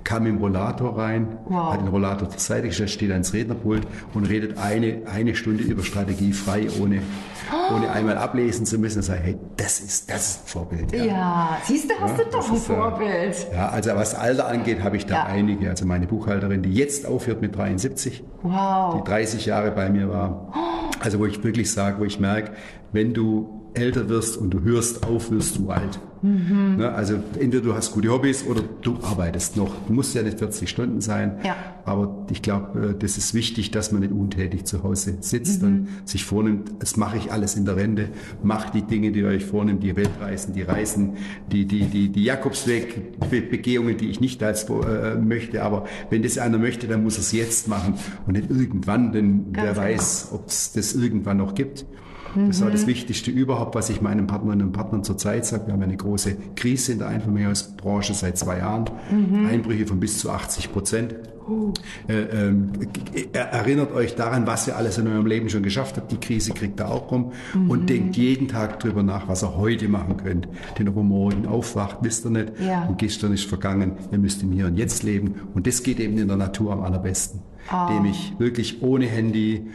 [0.04, 1.72] kam im Rollator rein, Wow.
[1.72, 5.82] hat den Rollator zur Seite gestellt, steht ans Rednerpult und redet eine, eine Stunde über
[5.82, 7.00] Strategie frei, ohne,
[7.74, 8.98] ohne einmal ablesen zu müssen.
[8.98, 10.92] Und sagt, hey, das ist, das ist ein Vorbild.
[10.92, 13.46] Ja, siehst du, hast Ja, du doch ein ist, äh, Vorbild.
[13.52, 15.24] Ja, also was Alter angeht, habe ich da Ja.
[15.26, 15.70] einige.
[15.70, 19.04] Also meine Buchhalterin, die jetzt aufhört mit 73, die Wow.
[19.04, 20.52] 30 Jahre bei mir war.
[21.00, 22.52] Also wo ich wirklich sage, wo ich merke,
[22.92, 26.00] wenn du älter wirst und du hörst auf, wirst du alt.
[26.22, 26.76] Mhm.
[26.78, 29.72] Ne, also entweder du hast gute Hobbys oder du arbeitest noch.
[29.86, 31.38] Du musst ja nicht 40 Stunden sein.
[31.44, 31.54] Ja.
[31.84, 35.68] Aber ich glaube, äh, das ist wichtig, dass man nicht untätig zu Hause sitzt Mhm.
[35.68, 38.08] und sich vornimmt, das mache ich alles in der Rente.
[38.42, 41.12] Macht die Dinge, die ihr euch vornimmt, die Weltreisen, die Reisen,
[41.52, 45.62] die, die, die, die Jakobsweg-Begehungen, die ich nicht als äh, möchte.
[45.62, 47.94] Aber wenn das einer möchte, dann muss er es jetzt machen
[48.26, 49.86] und nicht irgendwann, denn Ganz wer genau.
[49.86, 51.84] weiß, ob es das irgendwann noch gibt.
[52.48, 55.66] Das war das Wichtigste überhaupt, was ich meinen Partnerinnen und Partnern zurzeit sage.
[55.66, 58.84] Wir haben eine große Krise in der Einfamilienhausbranche seit zwei Jahren.
[59.50, 61.14] Einbrüche von bis zu 80 Prozent.
[62.08, 62.50] Äh,
[63.32, 66.10] er- erinnert euch daran, was ihr alles in eurem Leben schon geschafft habt.
[66.12, 67.32] Die Krise kriegt ihr auch rum.
[67.68, 70.48] Und denkt jeden Tag drüber nach, was ihr heute machen könnt.
[70.78, 72.52] Denn ob ihr morgen aufwacht, wisst ihr nicht.
[72.60, 72.86] Ja.
[72.86, 73.92] Und gestern ist vergangen.
[74.10, 75.36] Ihr müsst im Hier und Jetzt leben.
[75.54, 77.40] Und das geht eben in der Natur am allerbesten.
[77.90, 79.66] Indem ich wirklich ohne Handy,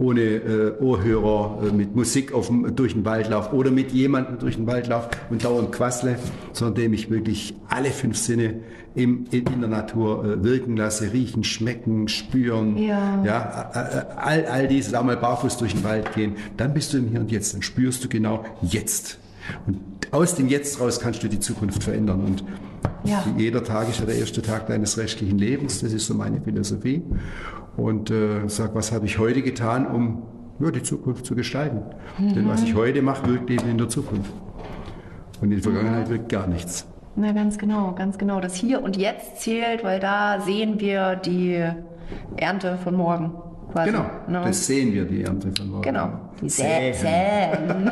[0.00, 4.38] ohne äh, Ohrhörer, äh, mit Musik auf dem, durch den Wald laufe oder mit jemandem
[4.38, 6.16] durch den Wald laufe und dauernd quassle,
[6.52, 8.54] sondern indem ich wirklich alle fünf Sinne
[8.94, 13.22] im, in, in der Natur äh, wirken lasse, riechen, schmecken, spüren, Ja.
[13.24, 16.92] ja, äh, äh, all, all dieses, auch mal barfuß durch den Wald gehen, dann bist
[16.92, 19.18] du im Hier und Jetzt, dann spürst du genau jetzt.
[19.66, 19.78] Und
[20.10, 22.20] aus dem Jetzt raus kannst du die Zukunft verändern.
[22.24, 22.44] Und
[23.04, 23.24] Ja.
[23.36, 25.80] jeder Tag ist ja der erste Tag deines restlichen Lebens.
[25.80, 27.02] Das ist so meine Philosophie.
[27.76, 30.22] Und äh, sag, was habe ich heute getan, um
[30.58, 31.82] ja, die Zukunft zu gestalten?
[32.18, 34.30] Denn was ich heute mache, wirkt eben in der Zukunft.
[35.40, 36.86] Und in der Vergangenheit wirkt gar nichts.
[37.16, 38.40] Na, ganz genau, ganz genau.
[38.40, 41.62] Das Hier und Jetzt zählt, weil da sehen wir die
[42.36, 43.32] Ernte von morgen.
[43.72, 44.42] Quasi, Genau, ne?
[44.44, 45.82] das sehen wir, die Ernte von morgen.
[45.82, 46.10] Genau.
[46.48, 46.94] Säen.
[46.94, 47.90] Sä Säen.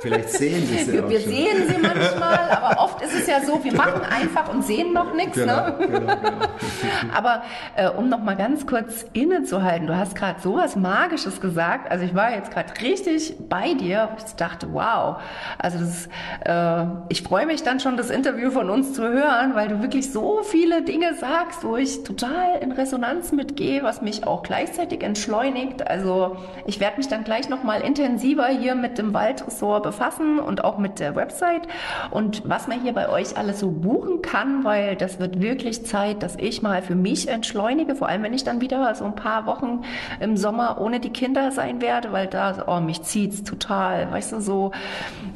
[0.00, 1.30] Vielleicht sehen sie Wir, auch wir schon.
[1.32, 5.14] sehen sie manchmal, aber oft ist ist ja so, wir machen einfach und sehen noch
[5.14, 5.34] nichts.
[5.34, 5.74] Genau, ne?
[5.78, 6.46] genau, genau.
[7.14, 7.42] Aber
[7.76, 11.90] äh, um noch mal ganz kurz innezuhalten, du hast gerade so was Magisches gesagt.
[11.90, 14.10] Also ich war jetzt gerade richtig bei dir.
[14.18, 15.16] Ich dachte, wow.
[15.58, 16.08] Also das,
[16.44, 20.12] äh, ich freue mich dann schon, das Interview von uns zu hören, weil du wirklich
[20.12, 25.86] so viele Dinge sagst, wo ich total in Resonanz mitgehe, was mich auch gleichzeitig entschleunigt.
[25.88, 30.64] Also ich werde mich dann gleich noch mal intensiver hier mit dem Waldressort befassen und
[30.64, 31.62] auch mit der Website
[32.10, 36.22] und was man hier bei euch alles so buchen kann, weil das wird wirklich Zeit,
[36.22, 39.46] dass ich mal für mich entschleunige, vor allem wenn ich dann wieder so ein paar
[39.46, 39.82] Wochen
[40.20, 44.40] im Sommer ohne die Kinder sein werde, weil da, oh, mich zieht's total, weißt du,
[44.40, 44.72] so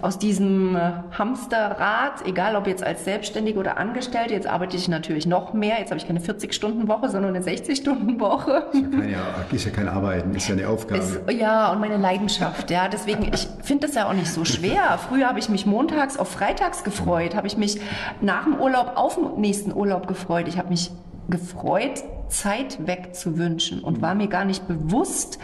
[0.00, 5.26] aus diesem äh, Hamsterrad, egal ob jetzt als Selbstständige oder Angestellte, jetzt arbeite ich natürlich
[5.26, 8.66] noch mehr, jetzt habe ich keine 40-Stunden-Woche, sondern eine 60-Stunden-Woche.
[8.72, 9.16] Keine,
[9.52, 11.00] ist ja kein Arbeiten, ist ja eine Aufgabe.
[11.00, 12.88] Ist, ja, und meine Leidenschaft, ja.
[12.88, 14.98] Deswegen, ich finde das ja auch nicht so schwer.
[15.08, 17.80] Früher habe ich mich montags auf freitags gefreut, habe ich mich
[18.20, 20.46] nach dem Urlaub auf den nächsten Urlaub gefreut.
[20.48, 20.90] Ich habe mich
[21.30, 25.38] gefreut, Zeit wegzuwünschen und war mir gar nicht bewusst,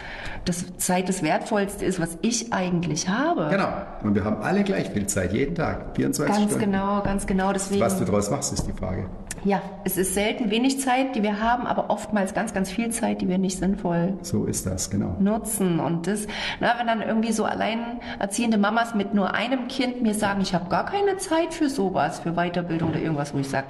[0.45, 3.47] dass Zeit das Wertvollste ist, was ich eigentlich habe.
[3.51, 3.67] Genau.
[4.03, 6.71] Und wir haben alle gleich viel Zeit, jeden Tag, 24 Ganz Stunden.
[6.71, 7.51] genau, ganz genau.
[7.51, 9.09] Deswegen, Was du daraus machst, ist die Frage.
[9.43, 13.19] ja, es ist selten wenig Zeit, die wir haben, aber oftmals ganz, ganz viel Zeit,
[13.19, 15.15] die wir nicht sinnvoll So ist das, genau.
[15.19, 15.81] nutzen.
[15.81, 16.25] Und das,
[16.61, 20.69] na, wenn dann irgendwie so alleinerziehende Mamas mit nur einem Kind mir sagen, ich habe
[20.69, 23.67] gar keine Zeit für sowas, für Weiterbildung oder irgendwas, wo ich sage,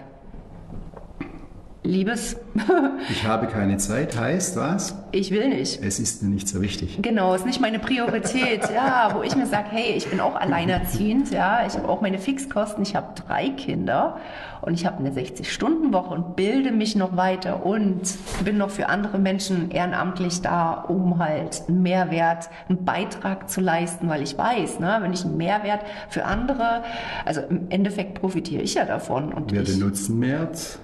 [1.87, 2.35] Liebes,
[3.09, 4.95] Ich habe keine Zeit, heißt was?
[5.11, 5.81] ich will nicht.
[5.83, 6.99] Es ist mir nicht so wichtig.
[7.01, 11.31] Genau, ist nicht meine Priorität, ja, wo ich mir sage, hey, ich bin auch alleinerziehend,
[11.31, 14.17] ja, ich habe auch meine Fixkosten, ich habe drei Kinder
[14.61, 18.01] und ich habe eine 60-Stunden-Woche und bilde mich noch weiter und
[18.43, 24.09] bin noch für andere Menschen ehrenamtlich da, um halt einen Mehrwert, einen Beitrag zu leisten,
[24.09, 26.83] weil ich weiß, ne, wenn ich einen Mehrwert für andere,
[27.25, 30.79] also im Endeffekt profitiere ich ja davon und Wer den Nutzen mehrt,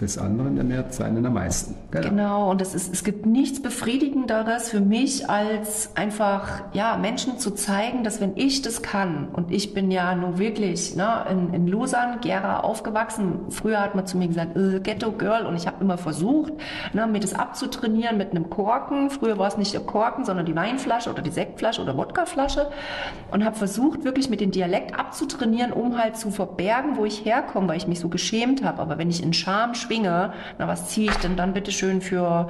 [0.00, 1.74] des anderen, der mehrt seinen am meisten.
[1.90, 7.50] Genau, und es, ist, es gibt nichts Befriedigenderes für mich, als einfach ja, Menschen zu
[7.52, 11.66] zeigen, dass wenn ich das kann, und ich bin ja nun wirklich ne, in, in
[11.66, 15.82] Lausanne, Gera aufgewachsen, früher hat man zu mir gesagt, äh, Ghetto Girl, und ich habe
[15.82, 16.52] immer versucht,
[16.92, 19.10] ne, mir das abzutrainieren mit einem Korken.
[19.10, 22.70] Früher war es nicht der Korken, sondern die Weinflasche oder die Sektflasche oder Wodkaflasche
[23.30, 27.68] und habe versucht, wirklich mit dem Dialekt abzutrainieren, um halt zu verbergen, wo ich herkomme,
[27.68, 28.80] weil ich mich so geschämt habe.
[28.80, 32.48] Aber wenn ich in Scham schwinge, na was ziehe ich denn dann bitte schön für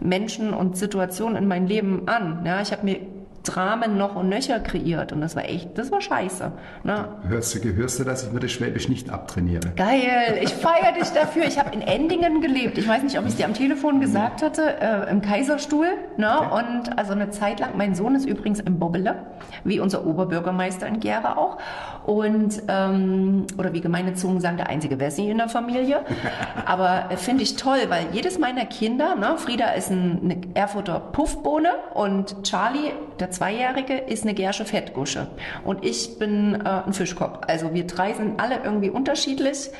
[0.00, 2.42] Menschen und Situationen in mein Leben an?
[2.44, 3.00] Ja, ich habe mir
[3.48, 6.52] Dramen noch und nöcher kreiert und das war echt, das war scheiße.
[6.84, 7.08] Ne?
[7.26, 9.70] Hörst du, hörst du, dass ich mir das Schwäbisch nicht abtrainiere?
[9.76, 11.44] Geil, ich feiere dich dafür.
[11.44, 12.78] Ich habe in Endingen gelebt.
[12.78, 15.88] Ich weiß nicht, ob ich es dir am Telefon gesagt hatte, äh, im Kaiserstuhl.
[16.16, 16.38] Ne?
[16.50, 19.26] Und also eine Zeit lang, mein Sohn ist übrigens im Bobbele,
[19.64, 21.58] wie unser Oberbürgermeister in Gera auch.
[22.06, 26.00] Und, ähm, oder wie gemeine Zungen sagen, der einzige Wessi in der Familie.
[26.66, 31.00] Aber äh, finde ich toll, weil jedes meiner Kinder, ne, Frieda ist ein, eine Erfurter
[31.00, 35.28] Puffbohne und Charlie, der Zweijährige, ist eine Gersche Fettgusche.
[35.64, 37.38] Und ich bin äh, ein Fischkopf.
[37.46, 39.70] Also wir drei sind alle irgendwie unterschiedlich.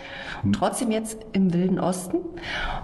[0.52, 2.18] Trotzdem jetzt im Wilden Osten.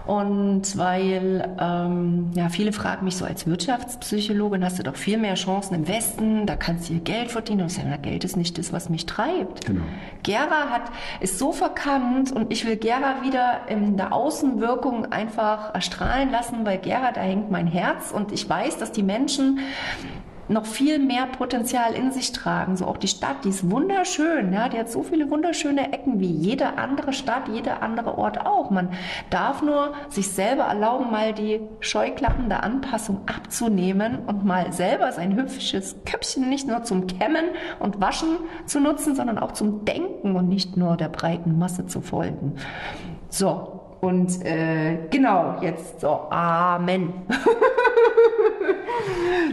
[0.06, 5.34] Und weil ähm, ja, viele fragen mich so als Wirtschaftspsychologin, hast du doch viel mehr
[5.34, 7.60] Chancen im Westen, da kannst du hier Geld verdienen.
[7.60, 9.66] Und ich sage, na, Geld ist nicht das, was mich treibt.
[9.66, 9.84] Genau.
[10.24, 16.32] Gera hat, ist so verkannt und ich will Gera wieder in der Außenwirkung einfach erstrahlen
[16.32, 19.60] lassen, weil Gera, da hängt mein Herz und ich weiß, dass die Menschen
[20.48, 22.76] noch viel mehr Potenzial in sich tragen.
[22.76, 24.52] So auch die Stadt, die ist wunderschön.
[24.52, 28.70] Ja, die hat so viele wunderschöne Ecken wie jede andere Stadt, jeder andere Ort auch.
[28.70, 28.90] Man
[29.30, 35.36] darf nur sich selber erlauben, mal die Scheuklappen der Anpassung abzunehmen und mal selber sein
[35.36, 37.46] hübsches Köpfchen nicht nur zum Kämmen
[37.80, 42.00] und Waschen zu nutzen, sondern auch zum Denken und nicht nur der breiten Masse zu
[42.00, 42.56] folgen.
[43.28, 43.80] So.
[44.00, 47.14] Und äh, genau, jetzt so, Amen.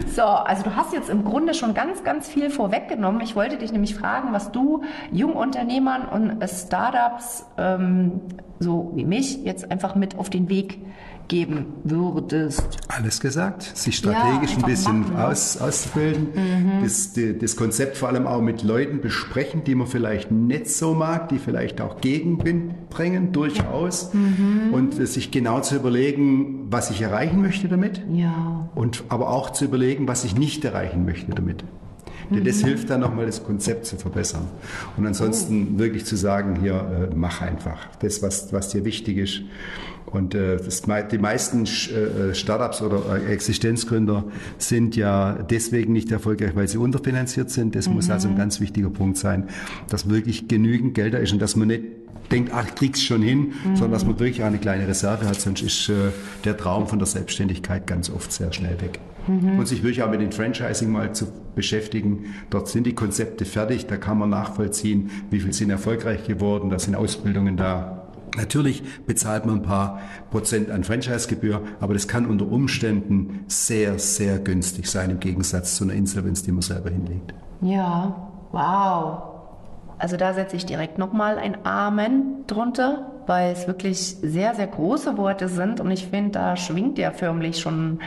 [0.07, 3.21] So, also du hast jetzt im Grunde schon ganz, ganz viel vorweggenommen.
[3.21, 8.21] Ich wollte dich nämlich fragen, was du Jungunternehmern und Startups, ähm,
[8.59, 10.79] so wie mich, jetzt einfach mit auf den Weg
[11.31, 12.77] geben würdest.
[12.89, 13.63] Alles gesagt.
[13.63, 15.27] Sich strategisch Ja, ein bisschen machen, ne?
[15.27, 16.27] aus, auszubilden.
[16.83, 20.93] Das, die, das Konzept vor allem auch mit Leuten besprechen, die man vielleicht nicht so
[20.93, 24.11] mag, die vielleicht auch Gegenwind bringen, durchaus.
[24.73, 28.01] Und äh, sich genau zu überlegen, was ich erreichen möchte damit.
[28.11, 28.69] Ja.
[28.75, 31.63] Und aber auch zu überlegen, was ich nicht erreichen möchte damit.
[32.31, 34.47] Denn das hilft dann nochmal, das Konzept zu verbessern.
[34.97, 35.79] Und ansonsten oh.
[35.79, 39.41] wirklich zu sagen, hier, äh, mach einfach das, was, was dir wichtig ist.
[40.05, 44.25] Und äh, das, die meisten äh, Startups oder äh, Existenzgründer
[44.57, 47.75] sind ja deswegen nicht erfolgreich, weil sie unterfinanziert sind.
[47.75, 47.95] Das mhm.
[47.95, 49.47] muss also ein ganz wichtiger Punkt sein,
[49.89, 51.83] dass wirklich genügend Geld da ist und dass man nicht
[52.31, 53.75] denkt, ach, krieg's schon hin, mhm.
[53.75, 56.11] sondern dass man wirklich eine kleine Reserve hat, sonst ist äh,
[56.45, 58.99] der Traum von der Selbstständigkeit ganz oft sehr schnell weg.
[59.27, 59.59] Mhm.
[59.59, 62.33] Und sich wirklich auch mit dem Franchising mal zu beschäftigen.
[62.49, 66.79] Dort sind die Konzepte fertig, da kann man nachvollziehen, wie viel sind erfolgreich geworden, da
[66.79, 68.07] sind Ausbildungen da.
[68.37, 69.99] Natürlich bezahlt man ein paar
[70.31, 75.83] Prozent an Franchisegebühr, aber das kann unter Umständen sehr, sehr günstig sein im Gegensatz zu
[75.83, 77.33] einer Insolvenz, die man selber hinlegt.
[77.61, 79.30] Ja, wow.
[80.01, 85.15] Also da setze ich direkt nochmal ein Amen drunter, weil es wirklich sehr, sehr große
[85.15, 87.99] Worte sind und ich finde, da schwingt ja förmlich schon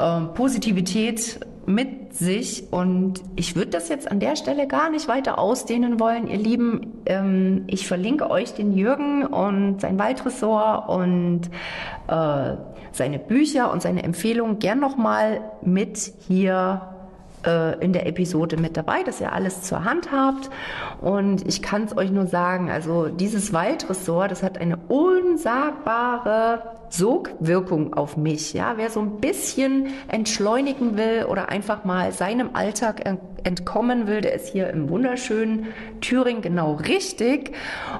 [0.00, 5.38] äh, Positivität mit sich und ich würde das jetzt an der Stelle gar nicht weiter
[5.38, 6.26] ausdehnen wollen.
[6.26, 11.42] Ihr Lieben, ähm, ich verlinke euch den Jürgen und sein Waldressort und
[12.08, 12.56] äh,
[12.90, 16.82] seine Bücher und seine Empfehlungen gern nochmal mit hier
[17.46, 20.50] äh, in der Episode mit dabei, dass ihr alles zur Hand habt.
[21.00, 27.94] Und ich kann es euch nur sagen, also dieses Waldressort, das hat eine unsagbare Sogwirkung
[27.94, 28.52] auf mich.
[28.52, 33.02] Ja, wer so ein bisschen entschleunigen will oder einfach mal seinem Alltag
[33.44, 35.68] entkommen will, der ist hier im wunderschönen
[36.00, 37.52] Thüringen genau richtig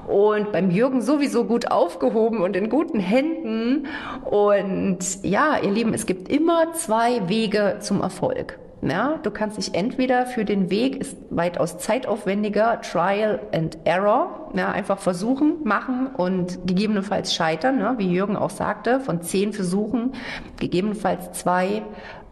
[0.07, 3.87] und beim Jürgen sowieso gut aufgehoben und in guten Händen.
[4.25, 8.59] Und ja, ihr Lieben, es gibt immer zwei Wege zum Erfolg.
[8.85, 14.73] Ja, du kannst dich entweder für den Weg ist weitaus zeitaufwendiger, Trial and Error, ja,
[14.73, 20.15] einfach versuchen, machen und gegebenenfalls scheitern, ja, wie Jürgen auch sagte, von zehn Versuchen
[20.59, 21.83] gegebenenfalls zwei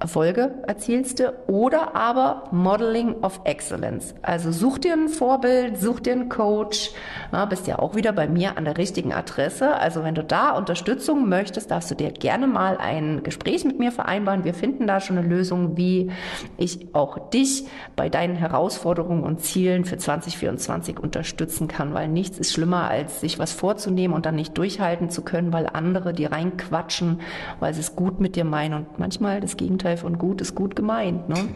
[0.01, 4.15] Erfolge erzielst du oder aber Modeling of Excellence.
[4.23, 6.91] Also such dir ein Vorbild, such dir einen Coach,
[7.33, 9.77] ja, bist ja auch wieder bei mir an der richtigen Adresse.
[9.77, 13.93] Also wenn du da Unterstützung möchtest, darfst du dir gerne mal ein Gespräch mit mir
[13.93, 14.45] vereinbaren.
[14.45, 16.11] Wir finden da schon eine Lösung, wie
[16.57, 22.53] ich auch dich bei deinen Herausforderungen und Zielen für 2024 unterstützen kann, weil nichts ist
[22.53, 27.21] schlimmer, als sich was vorzunehmen und dann nicht durchhalten zu können, weil andere die reinquatschen,
[27.61, 30.55] weil sie es gut mit dir meinen und manchmal das Gegenteil Gegenteil von gut ist
[30.55, 31.29] gut gemeint.
[31.29, 31.49] Ne?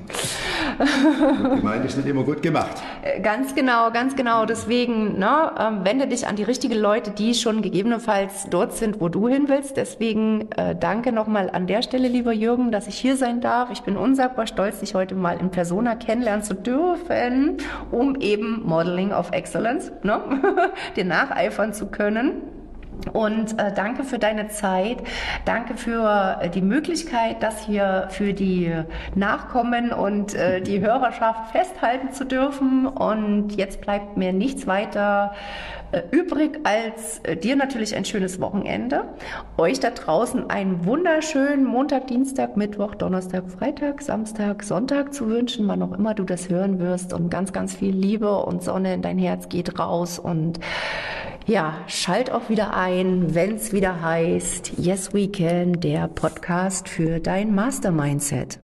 [0.79, 2.83] Gut gemeint ist nicht immer gut gemacht.
[3.03, 4.45] Äh, ganz genau, ganz genau.
[4.45, 9.09] Deswegen ne, ähm, wende dich an die richtigen Leute, die schon gegebenenfalls dort sind, wo
[9.09, 9.77] du hin willst.
[9.77, 13.71] Deswegen äh, danke nochmal an der Stelle, lieber Jürgen, dass ich hier sein darf.
[13.71, 17.59] Ich bin unsagbar stolz, dich heute mal in Persona kennenlernen zu dürfen,
[17.91, 20.21] um eben Modeling of Excellence ne,
[20.97, 22.54] dir nacheifern zu können.
[23.13, 24.99] Und äh, danke für deine Zeit.
[25.45, 28.73] Danke für äh, die Möglichkeit, das hier für die
[29.15, 32.87] Nachkommen und äh, die Hörerschaft festhalten zu dürfen.
[32.87, 35.35] Und jetzt bleibt mir nichts weiter
[36.11, 39.05] übrig, als äh, dir natürlich ein schönes Wochenende.
[39.57, 45.83] Euch da draußen einen wunderschönen Montag, Dienstag, Mittwoch, Donnerstag, Freitag, Samstag, Sonntag zu wünschen, wann
[45.83, 47.13] auch immer du das hören wirst.
[47.13, 50.61] Und ganz, ganz viel Liebe und Sonne in dein Herz geht raus und
[51.47, 57.21] ja, schalt auch wieder ein, wenn es wieder heißt Yes We Can, der Podcast für
[57.21, 58.64] dein Mastermindset.